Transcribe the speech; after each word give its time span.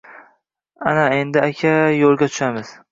Ana, 0.93 1.03
endi, 1.19 1.43
aka, 1.51 1.77
yo’lga 2.01 2.35
tushamiz!” 2.35 2.79